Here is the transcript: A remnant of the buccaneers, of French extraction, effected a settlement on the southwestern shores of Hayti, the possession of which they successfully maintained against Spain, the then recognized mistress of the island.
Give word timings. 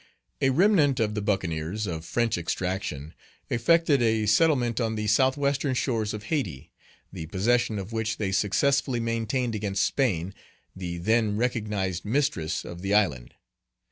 A 0.41 0.49
remnant 0.49 0.99
of 0.99 1.13
the 1.13 1.21
buccaneers, 1.21 1.85
of 1.85 2.03
French 2.05 2.35
extraction, 2.35 3.13
effected 3.51 4.01
a 4.01 4.25
settlement 4.25 4.81
on 4.81 4.95
the 4.95 5.05
southwestern 5.05 5.75
shores 5.75 6.11
of 6.11 6.23
Hayti, 6.23 6.71
the 7.13 7.27
possession 7.27 7.77
of 7.77 7.93
which 7.93 8.17
they 8.17 8.31
successfully 8.31 8.99
maintained 8.99 9.53
against 9.53 9.83
Spain, 9.83 10.33
the 10.75 10.97
then 10.97 11.37
recognized 11.37 12.03
mistress 12.03 12.65
of 12.65 12.81
the 12.81 12.95
island. 12.95 13.35